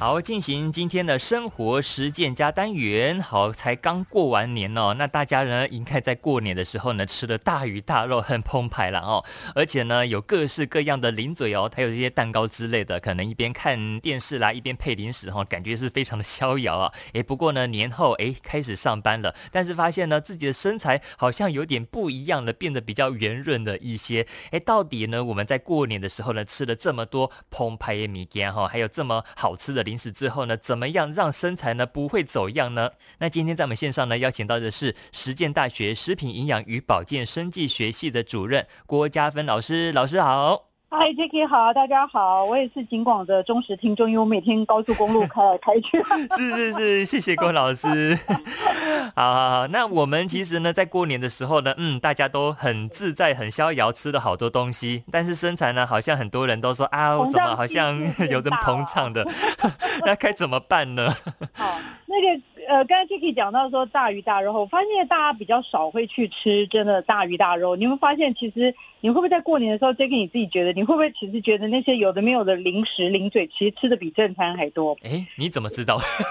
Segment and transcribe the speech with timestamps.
[0.00, 3.20] 好，进行今天的生活实践加单元。
[3.20, 9.22] 好，才刚过完年哦，那大家呢应该在过年的时候呢吃了大鱼大肉，很澎湃了哦。
[9.54, 16.90] 而且呢有各式各样的零嘴哦，还有这些蛋糕之类的，可能一边看电视啦，一边配零食哈、哦，感觉是非常的逍遥啊。
[17.12, 24.26] 哎，不过呢年后哎开始上班了，但是发现呢自己的身材好像有点不一样了，变得比较圆润了一些。
[24.50, 32.90] 哎，到底呢我们在过年的时候呢吃了这么多澎湃的米干哈，还有这么好吃的零食之后呢，怎么样让身材呢不会走样呢？
[33.18, 40.69] 那今天在我们线上呢，邀请到的是实践大学食品营养与保健生计学系的主任郭佳芬老师，老师好。
[40.92, 46.02] 嗨，Jacky 好，大家好，我也是景广的忠实听众，因为我每天高速公路开来开去。
[46.36, 48.18] 是是是，谢谢郭老师。
[49.14, 57.96] 好好好，那我们其实呢，在过年的时候呢，嗯，大家都很自在、很逍遥，吃了好多东西，但是身材呢，好像很多人都说啊，我怎么好像
[58.28, 59.24] 有点膨胀的？
[60.04, 61.14] 那该怎么办呢？
[61.52, 62.42] 好，那个。
[62.70, 67.74] 呃，刚才 Kiki 讲到说大鱼大肉，我发现大家比较少会去吃真的大鱼大肉。
[67.74, 74.96] 你会发现，其实你会不会在过年的时候，Kiki 你自己觉得，你会不会其实觉得那些有的没有的零食零嘴，其实吃的比正餐还多？
[75.02, 76.00] 哎，你怎么知道？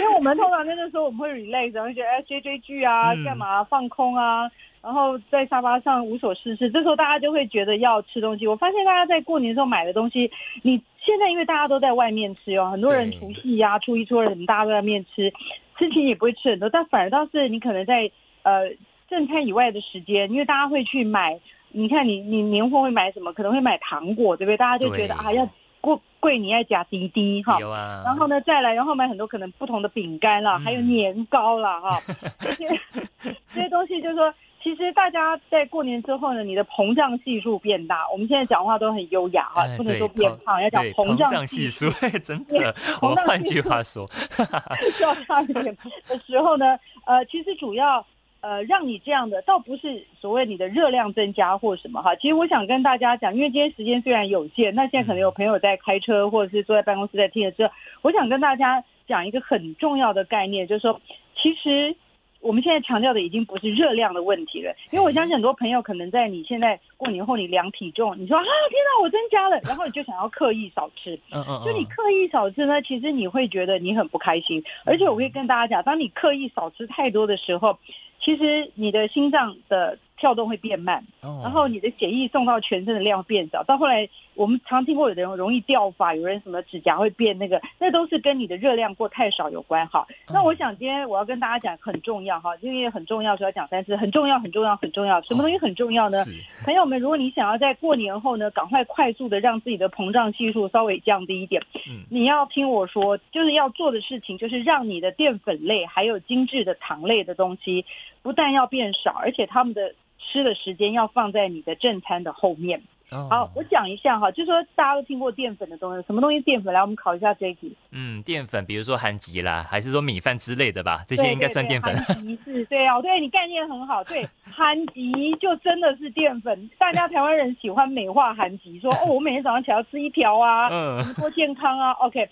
[0.00, 4.50] 因为我们通常那个时候我们会 relax，然后觉得哎追追剧啊，干嘛放空啊。
[4.86, 8.46] 然后在沙发上无所事事，这时候大家就会觉得要吃东西。
[8.46, 10.30] 我发现大家在过年的时候买的东西，
[10.62, 15.32] 你现在因为大家都在外面吃哦，很多人除夕呀、初一、初二什么，大家都在外面吃，
[15.76, 18.08] 事情也不会吃很多，但反而倒是你可能在
[18.44, 18.70] 呃
[19.10, 21.36] 正餐以外的时间，因为大家会去买，
[21.70, 23.32] 你看你你年货会买什么？
[23.32, 24.56] 可能会买糖果，对不对？
[24.56, 25.50] 大家就觉得啊要
[25.80, 32.02] 过过年要加滴滴哈，啊、然后呢再来，然后买很多可能不同的饼干啦，嗯、还有年糕啦哈，
[32.38, 32.80] 这些
[33.52, 34.32] 这些东西就是说。
[34.66, 38.04] 其实大家在过年之后呢，你的膨胀系数变大。
[38.10, 41.88] 我们现在讲话都很优雅哈，不能说变胖，要讲膨胀系数。
[42.24, 44.10] 真的， 我换句话说，
[45.00, 45.64] 要差一点
[46.08, 48.04] 的时候呢，呃，其实主要
[48.40, 52.16] 呃让你这样的，倒不是所谓你的热量增加或什么哈。
[52.16, 57.72] 其实我想跟大家讲，因为今天时间虽然有限，那现在可能有朋友在开车或者是坐在办公室在听的时候，
[58.02, 61.00] 我想跟大家讲一个很重要的概念，就是说，
[61.36, 61.94] 其实。
[62.40, 68.50] 我们现在强调的已经不是热量的问题了，因为我相信很多朋友可能在你现在过年后你量体重，你说啊，天
[68.84, 77.78] 哪，我增加了，然后你就想要刻意少吃，嗯嗯，就你刻意少吃呢，其实你会觉得你很不开心，而且我可以跟大家讲，当你刻意少吃太多的时候，
[78.20, 79.98] 其实你的心脏的。
[80.16, 83.62] 跳动会变慢，然后你的血液送到全身的量变少。
[83.62, 89.86] 到后来，我们常听过有的人容易掉发，有人什么指甲会变那个，那都是跟你的热量过太少有关。
[89.88, 95.20] 哈，那我想今天我要跟大家讲很重要哈，因为很重要，所以要讲三次，很重要，很重要，很重要。
[95.22, 96.24] 什么东西很重要呢？
[96.64, 101.62] 朋友们，如果你想要在过年后呢，赶快快速的让自己的膨胀系数稍微降低一点，
[102.08, 107.84] 你要听我说，就是要做的事情就是让你的淀粉类还有精致的糖类的东西
[108.22, 109.94] 不但要变少，而且它们的。
[110.26, 112.82] 吃的时间要放在你的正餐的后面。
[113.08, 113.30] Oh.
[113.30, 116.74] 好，我讲一下哈，就是说大家都听过淀粉的东西，什么东西淀粉？
[116.74, 117.72] 来，我们考一下这一题。
[117.92, 121.04] 嗯，淀粉，比如说含吉啦，还是说米饭之类的吧？
[121.06, 121.96] 这些应该算淀粉。
[122.02, 124.02] 韩吉是，对啊，对你概念很好。
[124.02, 126.68] 对，含吉就真的是淀粉。
[126.78, 131.92] 大家台湾人喜欢美化含吉，说哦，我每天早上起来要吃一条啊，嗯，多健康啊。
[131.92, 132.28] OK。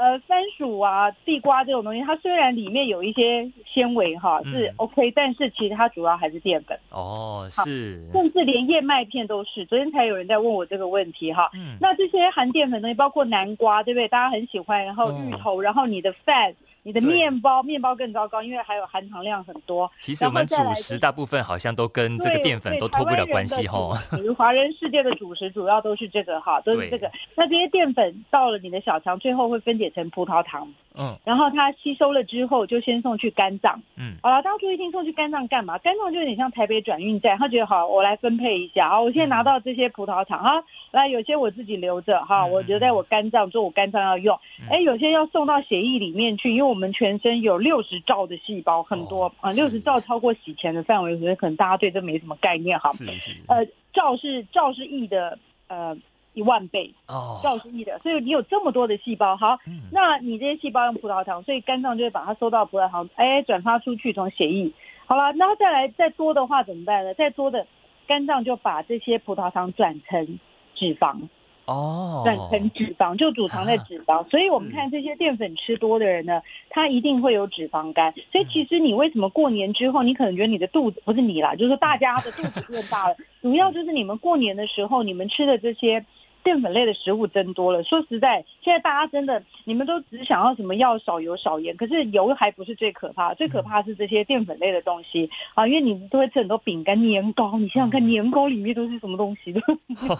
[0.00, 6.80] 呃，番薯啊、地瓜这种东西，它虽然里面有一些纤维哈是 OK，、嗯、但是其实它主要还是淀粉。
[6.88, 8.02] 哦，是。
[8.10, 9.62] 甚至连燕麦片都是。
[9.66, 11.50] 昨天才有人在问我这个问题哈。
[11.52, 11.76] 嗯。
[11.78, 14.08] 那这些含淀粉的东西，包括南瓜，对不对？
[14.08, 14.82] 大家很喜欢。
[14.82, 16.54] 然后芋头，哦、然后你的饭。
[16.82, 19.90] 你的面包，面包更糟糕，因为还有含糖量很多。
[20.00, 24.02] 其实我们主食大部分好像都跟这个淀粉都脱不了关系哈。
[24.10, 27.10] 比如华人世界的主食主要都是这个哈，都是这个。
[27.34, 30.72] 那这些淀粉到了你的小肠，最后会分解成葡萄糖。
[30.94, 33.80] 嗯，然后它吸收了之后，就先送去肝脏。
[33.96, 35.78] 嗯，好了，当初一听送去肝脏干嘛？
[35.78, 38.88] 肝脏就有点像台北转运站，他觉得好，我来分配一下。
[38.88, 44.38] 啊，我现在拿到这些葡萄糖哈，来有些我自己留着哈，我留在我肝脏做我肝脏要用。
[44.68, 52.92] 哎，有些要送到血液里面去，因为我们全身有六十兆的细胞，很多啊，六十兆超过洗钱的范围，所以可能大家对这没什么概念哈。
[52.94, 53.36] 是是。
[53.46, 55.38] 呃，兆是兆是亿的
[55.68, 55.96] 呃。
[56.32, 64.72] 一万倍哦，兆是亿的，所以你有这么多的细胞，好，嗯、那你这些细胞用葡萄糖，所以肝脏就会把它收到葡萄糖，哎，转发出去从血液，
[65.06, 67.12] 好了，然后再来再多的话怎么办呢？
[67.14, 67.66] 再多的
[68.06, 70.38] 肝脏就把这些葡萄糖转成
[70.76, 71.16] 脂肪，
[71.64, 78.14] 哦，转成脂肪就储藏在脂肪，啊、所以我们看这些淀粉吃多的人呢，他一定会有脂肪肝。
[78.30, 86.06] 所以其实你为什么过年之后，你可能觉得你的肚子不是你啦，就是大家的肚子变大了， 主要就是你们过年的时候你们吃的这些。
[86.42, 87.82] 淀粉类的食物增多了。
[87.84, 99.60] 说实在，现在大家真的，你们都只想要什么要少油少盐，可是油还不是最可怕，最可怕是这些淀粉类的东西啊，因为你都会吃很多饼干、年糕，你想想看，年糕里面都是什么东西的？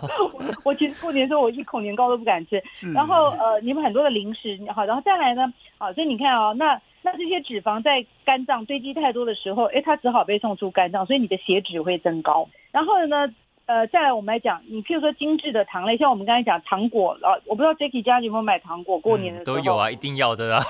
[0.64, 2.62] 我其实过年的时候，我一口年糕都不敢吃。
[2.94, 6.80] 然后呃，你们很多的零食，好，然后再来呢，好，所以你看啊，那。
[7.02, 12.46] 那这些脂肪在肝脏堆积太多的时候，哎，它只好被送出肝脏，所以你的血脂会增高。
[12.70, 13.26] 然后呢？
[13.70, 20.64] 呃，再来我们来讲，你譬如说精致的糖类，像我们刚才讲糖果啊，我不知道 Jacky 家有没有买糖果，过年的时候、嗯、都有啊，一定要的啊。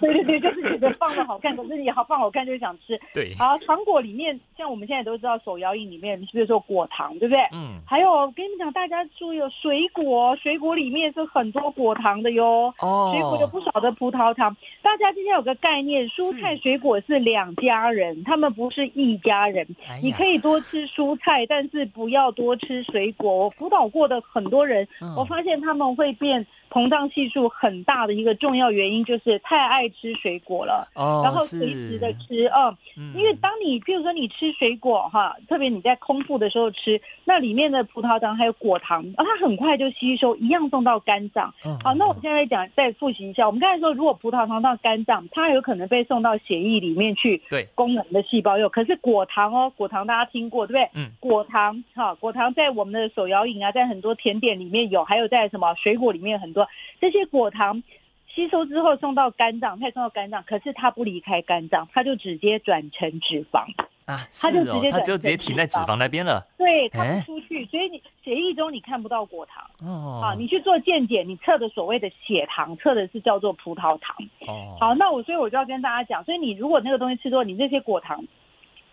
[0.00, 3.00] 对对对，就是觉得放的好看，可是你好放好看就想吃。
[3.14, 3.36] 对。
[3.38, 7.40] 好，糖果里面，像我们现在都知道手摇饮里面，比如说果糖，对不对？
[7.52, 7.78] 嗯。
[7.86, 12.74] 还有，我跟你们讲，大家注意哦，水果，水果里面是很多果糖的哟。
[12.80, 13.12] 哦。
[13.14, 14.56] 水果有不少的葡萄糖。
[14.82, 19.64] 大家今天有个概念，蔬菜水果是两家人，他们不是一家人。
[19.88, 23.30] 哎、你可以多吃蔬菜，但是不要多吃水果。
[23.44, 26.46] 我辅导过的很多人，我发现他们会变。
[26.70, 41.52] 膨胀系数很大的一个重要原因就是太爱吃水果了，哦、然后随时的吃，嗯，嗯，因为当你譬如说你吃水果哈，特别你在空腹的时候吃，那里面的葡萄糖还有果糖，啊，它很快就吸收，一样送到肝脏。
[41.64, 48.70] 嗯、好，那我们现在讲再复习一下，我们刚才说如果葡萄糖到肝脏，它有可能被送到血液里面去，对，功能的细胞用。
[48.70, 50.90] 可是果糖哦，果糖大家听过对不对？
[50.94, 56.59] 嗯，果糖哈，果糖在我们的手摇饮啊，在很多甜点里面有，还有在什么水果里面很多。
[57.00, 57.82] 这些果糖
[58.26, 63.64] 吸收之后送到肝脏，再送到肝脏，可是它不离开肝脏，它就直接转成脂肪
[64.04, 66.46] 啊，它就直接它就直接停在脂肪那边了。
[66.56, 69.64] 对，它不出去，所以你血液中你看不到果糖。
[69.80, 74.16] 哦，好，你去做健检，你测的所谓的血糖，测的是叫做葡萄糖。
[74.46, 78.24] 哦，好，那我所以我就要跟大家讲，所以你如果那个东西吃多，你这些果糖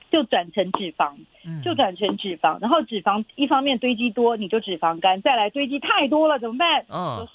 [0.09, 1.15] 就转成脂肪，
[1.63, 6.85] 就转成脂肪，然后脂肪一方面堆积多，你就脂肪肝，再来堆积太多了怎么办？
[6.89, 7.27] 嗯。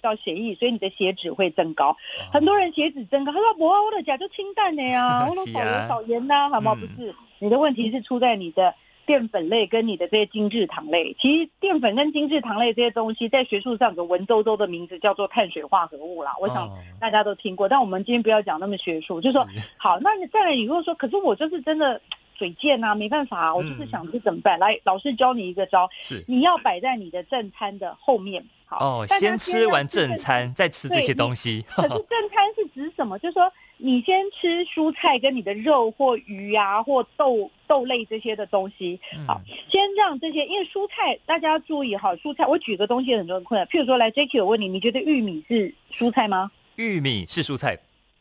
[0.00, 1.90] 到血液，所以你的血脂会增高。
[1.90, 1.96] 哦、
[2.32, 8.74] 很多人血脂增高，他说：“不，我的钾就清淡的呀， 我都少油少盐呐，好吗？”不是，你的问题是出在你的
[9.06, 11.16] 淀粉类跟你的这些精制糖类。
[11.18, 16.34] 其实淀粉跟精制糖类这些东西，在学术上有个文绉绉的名字叫做碳水化合物啦。
[16.40, 16.68] 我想
[17.00, 19.46] 大家都听过，但我们今天不要讲那么学术，就是说，
[19.76, 22.00] 好，那你再来，你如果说，可是我就是真的。
[22.34, 24.56] 嘴贱啊，没办法啊，我就是想吃怎么办？
[24.58, 28.46] 嗯、来，老师教你一个招，是你要摆在你的正餐的后面。
[28.68, 31.64] 好，哦，先吃完正餐再吃这些东西。
[31.74, 33.18] 可是正餐是指什么？
[33.18, 39.00] 就是说你先吃蔬菜跟你的肉或鱼啊或豆豆类这些的东西。
[39.26, 46.50] 好，嗯、先让这些，因为蔬菜大家要注意哈，蔬菜我举个东西很多人困难，譬如说来 Jacky 我问你，你觉得玉米是蔬菜吗？
[46.76, 47.78] 玉米是蔬菜。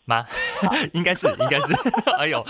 [0.08, 0.26] 吗？
[0.94, 1.74] 应该是，应该是。
[2.18, 2.44] 哎呦，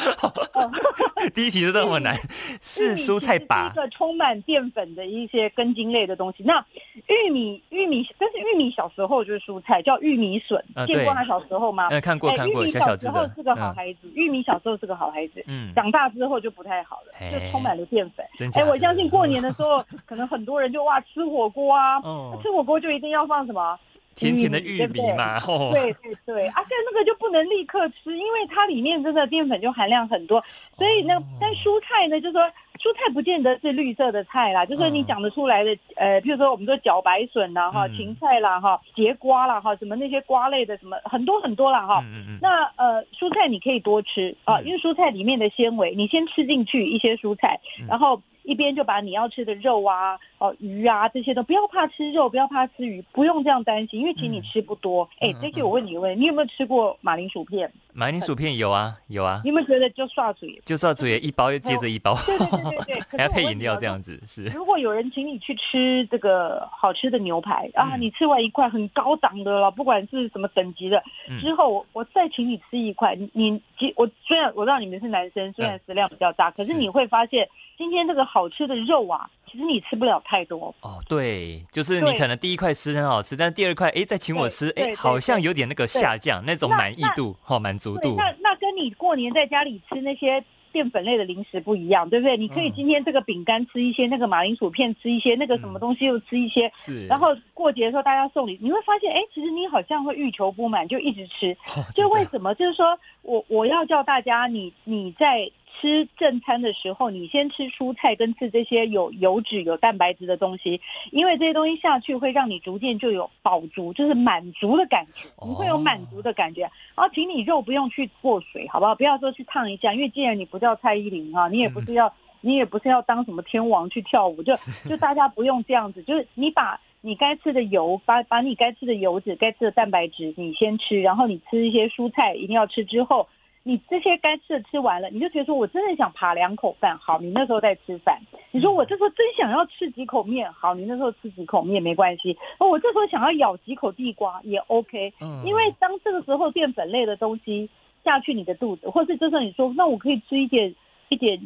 [1.34, 2.16] 第一题就这么难，
[2.62, 3.72] 是蔬菜吧？
[3.74, 6.44] 一个充满淀粉的一些根茎类的东西。
[6.44, 6.64] 那
[7.08, 10.64] 玉米，玉米，但是玉米小时候就是蔬菜，叫玉米笋。
[10.86, 11.90] 见过他小时候吗？
[11.90, 12.64] 嗯，看过，看过。
[12.64, 15.44] 玉米小时候是个好孩子，玉米小时候是个好孩子。
[15.48, 18.26] 嗯，长大之后就不太好了，就充满了淀粉。
[18.54, 22.00] 哎，我相信过年的时候，可能很多人就哇吃火锅啊，
[22.44, 23.78] 吃火锅就一定要放什么？
[24.18, 25.94] 甜甜的玉米嘛，对？
[25.94, 30.44] 对对，啊，且那个就不能立刻吃，因为它里面真的淀粉就含量很多，
[30.76, 32.42] 所以那，但蔬菜呢，就是说
[32.80, 42.04] 蔬菜不见得是绿色的菜啦，就是说你讲得出来的，呃，譬如说我们说茭白笋啦，哈，芹菜啦，哈，节瓜啦，哈，什么那些瓜类的，什么很多很多啦，哈，
[42.42, 48.20] 那呃，蔬菜你可以多吃啊，因为蔬菜里面的纤维，你先吃进去一些蔬菜，然后。
[48.44, 55.08] 一边就把你要吃的肉啊、哦鱼啊这些都不要怕吃肉，不要怕吃鱼，不用这样担心，因为其实你吃不多。
[55.20, 57.72] 哎、嗯，这些我问你一个问题，你有没有吃过马铃薯片？
[57.94, 59.42] 马铃薯片有啊，有啊。
[59.44, 60.62] 你有没有觉得就刷嘴？
[60.64, 62.16] 就刷嘴，一包又接着一包。
[62.28, 64.44] 对对对对对， 还要配饮料这样子是。
[64.46, 71.04] 如果有人请你去吃这个好吃的牛排啊，你吃完一块很高档的了，不管是什么等级的，
[71.42, 79.28] 之后我我再请你吃一块，你你我虽然我知道你们是男生，虽然食量比较大，可是你会发现今天这个好吃的肉啊。
[79.50, 88.16] 其实你吃不了太多哦，对，就是你可能第一块吃很好吃，但第二块哎再请我吃，哎好像有点那个下降那种满意度哈满足度。
[88.18, 92.36] 那那跟你过年在家里吃那些淀粉类的零食不一样，对不对？
[92.36, 97.08] 你可以今天这个饼干吃一些，那个马铃薯片吃一些，那个什么东西又吃一些，是。
[97.08, 101.56] 然后过节的时候大家送礼，你会发现哎，其实你好像会欲求不满，就一直吃。
[101.96, 102.54] 就为什么？
[102.56, 105.50] 就是说我我要叫大家，你你在。
[105.80, 110.82] 吃正餐的时候，你先吃蔬菜跟吃这些有油脂、有蛋白质的东西，
[111.12, 116.62] 因为这些东西下去会让你逐渐就有饱足，就是满足的感觉，你会有满足的感觉。
[116.62, 118.96] 然后，请你肉不用去过水，好不好？
[118.96, 124.56] 不要说去烫一下，因为既然你不叫蔡依林啊，你也不是要，你也不是要当什么天王去跳舞，就
[124.90, 126.80] 就大家不用这样子，就是你把。
[127.02, 133.26] 你该吃的油，把把你该吃的油脂、该吃的蛋白质你先吃，然后你吃一些蔬菜，一定要吃之后。
[133.68, 138.18] 你这些该吃的吃完了，你就觉得说我真的想扒两口饭，好，你那时候再吃饭。
[138.52, 142.38] 你说我这时候真想要吃几口面，好，你那时候吃几口面没关系。
[142.60, 147.70] 哦，我这时候想要咬几口地瓜也 OK，因为当这个时候淀粉类的东西
[148.06, 150.74] 下去你的肚子，或是这时候你说那我可以吃一点
[151.10, 151.38] 一点。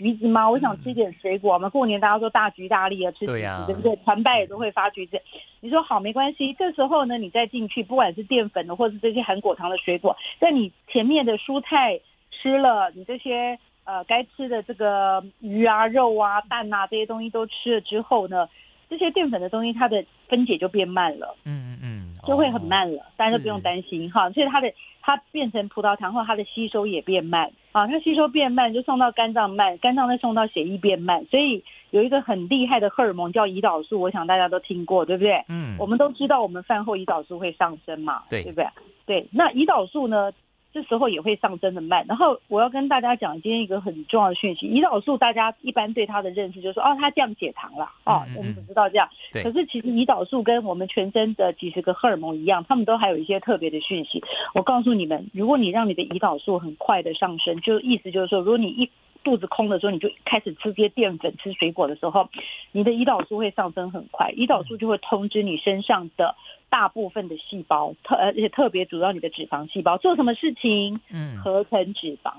[0.00, 0.48] 橘子吗？
[0.50, 1.52] 我想吃一点水果。
[1.52, 3.94] 我们过年大家都大橘大利啊，吃橘子对，不对？
[3.96, 5.20] 团拜也都会发橘子。
[5.60, 18.48] 你说好没关系，这时候呢，你再进去，不管是淀粉的，或是这些含果糖的水果，在你前面的蔬菜吃了，你这些呃该吃的这个鱼啊、肉啊、蛋啊这些东西都吃了之后呢，
[18.88, 21.36] 这些淀粉的东西它的分解就变慢了。
[21.44, 22.00] 嗯嗯嗯。
[22.26, 24.28] 就会很慢了，大家都不用担心哈。
[24.30, 27.86] 所以它的它变成葡萄糖后，它的吸收也变慢啊。
[27.86, 31.24] 它吸收变慢，就送到肝脏慢，肝脏再送到血液变慢。
[31.30, 35.44] 所以有一个很厉害的荷尔蒙叫胰岛素，我想大家都听过，对不对？
[35.48, 35.76] 嗯。
[35.78, 38.66] 我们都知道，我们饭后胰岛素会上升嘛，对，对不对？
[39.06, 39.28] 对。
[39.32, 40.32] 那胰岛素呢？
[40.72, 49.08] 这时候也会上升的慢，然后我要跟大家讲今天一个很重要的讯息：胰岛素，大家一般对它的认识就是说，哦，它降血糖了，哦，我们只知道这样。
[49.32, 49.42] 对。
[49.42, 54.22] 可是其实胰岛素跟我们全身的几十个荷尔蒙一样，它们都还有一些特别的讯息。
[54.54, 58.88] 我告诉你们，如果你让你的胰岛素很快的上升，就意思就是说，如果你一
[59.24, 62.28] 肚子空的时候，你就开始吃这些淀粉、吃水果的时候，
[62.70, 66.36] 你的胰岛素会上升很快，胰岛素就会通知你身上的。
[66.70, 70.98] 大部分的细胞，特而且特别主要你的脂肪细胞做什么事情？
[71.10, 72.32] 嗯，合成脂肪。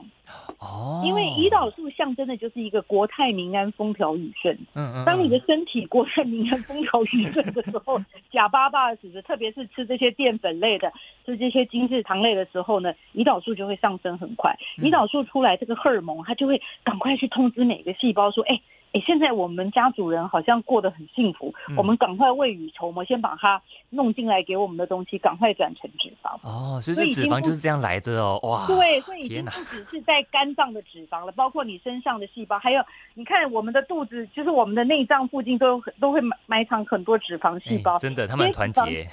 [0.59, 4.57] 哦，因为胰岛素象征的就是一个国泰民安、风调雨顺。
[4.73, 5.05] 嗯嗯。
[5.05, 10.93] 当你的身体国泰民安、风调雨顺的时候， 假巴巴的时候，特别是吃这些淀粉类的、
[11.25, 14.57] 吃这些精制糖类的时候呢，胰岛素就会上升很快。
[14.77, 18.59] 胰岛素出来，这个荷尔蒙它就会赶快去通知每个细胞说：“哎。”
[18.93, 26.36] 哎，现在我们家主人好像过得很幸福，嗯、我们赶快未雨绸缪，先把它弄进来给我们的东西，赶快转成脂肪。
[26.43, 28.67] 哦，所以这脂肪就是这样来的哦，哇！
[28.67, 32.83] 对，所以已经不只是在肝脏的脂肪了，包括你身上的细胞，还有
[33.13, 37.98] 你看我们的肚子，就是我们的内脏附近都都会埋埋藏很多脂肪细胞。
[37.98, 39.07] 真的，他们很团结。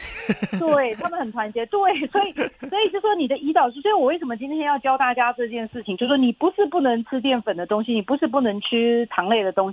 [0.59, 1.65] 对，他们很团结。
[1.67, 2.33] 对，所以
[2.69, 9.68] 所以就说你的胰岛素，所以我为什么今天要教大家这件事情，就是说你不是不能吃淀粉的东西，你不是不能吃糖类的东西。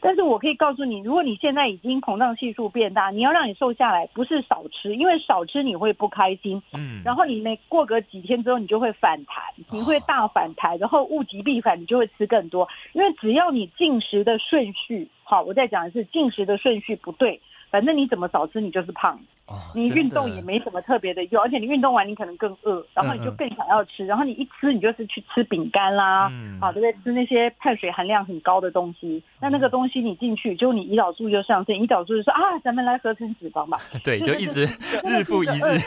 [0.00, 6.62] 但是我可以告诉你，如果你现在已经膨胀系数变大，你要让你瘦下来，不是少吃，因为少吃你会不开心。
[6.72, 12.68] 嗯，然后你每过个几天之后，你就会反弹，你会大反弹，然后物极必反，你就会吃更多。
[12.92, 19.20] 因为只要你进食的顺序，好，我再讲一次进食的顺序不对，反正你怎么少吃，你就是胖。
[19.46, 26.92] 哦、你运动也没什么特别的用，而且你运动完你可能更饿，然后你就更想要吃，嗯嗯，然后你一吃你就是去吃饼干啦，嗯、啊，对不对？
[27.04, 33.80] 吃那些碳水含量很高的东西，那、嗯、那个东西你进去，就你胰岛素就上升，胰岛素就说啊，咱们来合成脂肪吧。
[34.02, 34.64] 对，就一直
[35.06, 35.80] 日复一日，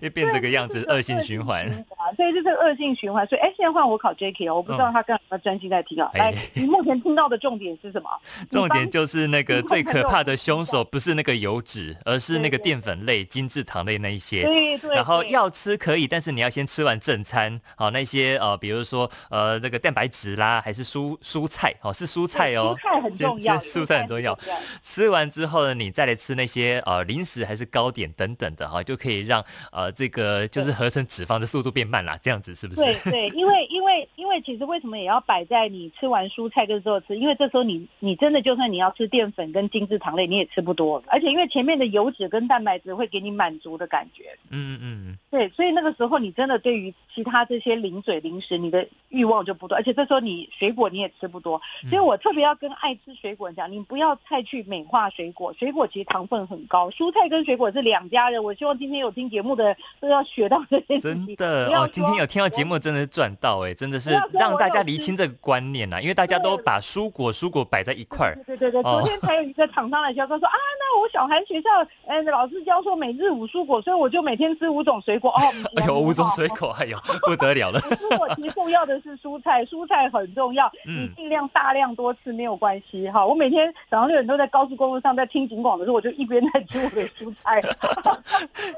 [0.00, 1.68] 就 变这个样子，恶性循环。
[2.16, 3.26] 对，就是恶性循环。
[3.26, 6.08] 所以，哎，现在换我考 Jacky 哦，我不知道他干嘛专心在听啊。
[6.14, 8.08] 嗯、来，你目前听到的重点是什么？
[8.50, 12.92] 重点就是那个最可怕的凶手不是那个油脂，而是那个淀粉。
[13.02, 24.38] 类精制糖类那一些，对对，然后要吃可以，但是你要先吃完正餐，好那些呃，比如说呃那个蛋白质啦，还是蔬蔬菜，哦是蔬菜哦，蔬菜很重要，蔬菜很重要。
[24.82, 32.80] 吃完之后呢，你再来吃那些呃零食还是糕点等等的哈，就可以让呃这个就是合成脂肪的速度变慢啦，这样子是不是？
[32.80, 37.18] 对对，因为因为因为其实为什么也要摆在你吃完蔬菜跟之后吃？
[37.18, 42.92] 因为这时候你你真的就算你要吃淀粉跟精制糖类，你也吃不多，而且因为前面的油脂跟蛋白质。
[42.92, 58.44] 会给你满足的感觉，嗯嗯嗯，对，所以那个时候你真的对于其他这些零嘴零食，你的欲望就不多，而且这时候你水果你也吃不多，所以我特别要跟爱吃水果讲，你不要太去美化水果，水果其实糖分很高，蔬菜跟水果是两家人。
[58.44, 61.26] 我希望今天有听节目的都要学到这件事情。
[61.26, 68.38] 真的哦，今天有听到节目真的是赚到哎，真的是让大家厘清这个观念呐，因为大家都把蔬果蔬果摆在一块儿。
[68.46, 71.68] 对对对，昨天才有一个厂商来教，他说啊，那我小孩学校
[72.06, 75.52] 嗯老师教说每日五蔬果，所以我就每天吃五种水果哦。
[75.76, 77.78] 哎呦，五种水果，哎呦，不得了了。
[77.80, 83.24] 蔬果其实重要的是蔬菜，蔬菜很重要，你尽量大量多吃没有关系哈。
[83.24, 87.62] 我每天早上六点都在高速公路上在听警广的时候，我就一边在吃我的蔬菜。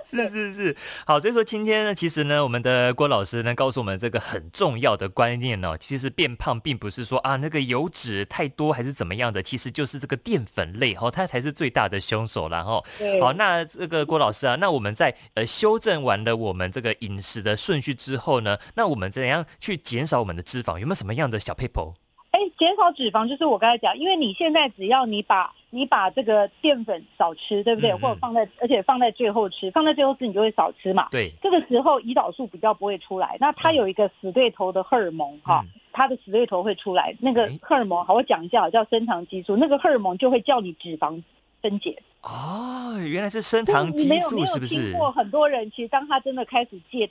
[0.05, 12.83] 是是是，好，所以说今天呢，其实呢，我们的郭老师呢告诉我们这个很重要的观念呢，其实变胖并不是说啊那个油脂太多还是怎么样的，其实就是这个淀粉类哈，它才是最大的凶手然后。
[13.21, 20.79] 好，那这个郭老师啊，那我们在呃修正完了我们这个饮食的顺序之后呢，那我们怎样去减少我们的脂肪？
[20.79, 21.93] 有没有什么样的小撇步？
[22.31, 25.53] 哎，减少脂肪就是我刚才讲，因为你现在只要你把。
[25.75, 27.91] 你把这个淀粉少吃，对不对？
[27.91, 31.09] 嗯嗯或者放在，而且放在最后吃，放在最后吃你就会少吃嘛。
[31.11, 33.37] 对，这个时候胰岛素比较不会出来。
[33.41, 37.15] 那它有一个死对头的荷尔蒙哈，嗯、它的死对头会出来。
[37.19, 39.57] 那个荷尔蒙，好，我讲一下，叫升糖激素。
[39.57, 41.21] 那个荷尔蒙就会叫你脂肪
[41.61, 42.01] 分解。
[42.23, 44.77] 哦，原来是升糖激素，是不是？
[44.77, 47.11] 听过很多人，其实当他真的开始戒。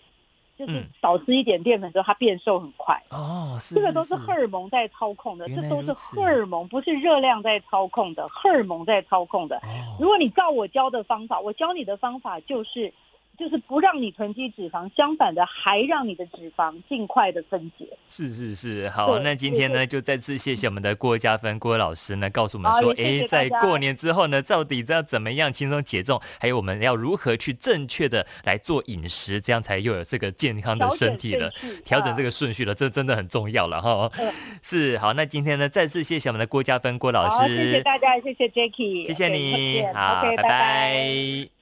[0.57, 3.01] 就是少吃一点淀粉之后，它变瘦很快。
[3.10, 9.62] 哦，这个都是荷尔蒙在操控的，这都是荷尔蒙，不是热量在操控的，荷尔蒙在操控的。
[10.00, 12.93] 如果你照我教的方法，我教你的方法就是。
[13.43, 17.85] 就是不让你囤积脂肪，相反的还让你的脂肪尽快的分解。
[18.07, 31.51] 是是是，好，那今天呢就再次谢谢我们的郭嘉芬郭老师呢，告诉我们说，哎，在过年之后呢，到底要怎么样轻松减重，还有我们要如何去正确的来做饮食，这样才又有这个健康的身体了，
[31.83, 34.09] 调整这个顺序了，这真的很重要了哈。
[34.63, 41.52] 是，好，那今天呢再次谢谢我们的郭嘉芬郭老师，谢谢大家，谢谢 Jacky，谢谢你，好，拜拜。